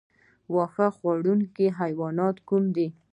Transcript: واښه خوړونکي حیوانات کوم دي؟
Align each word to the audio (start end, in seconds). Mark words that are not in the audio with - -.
واښه 0.53 0.87
خوړونکي 0.97 1.65
حیوانات 1.79 2.37
کوم 2.47 2.63
دي؟ 2.75 2.87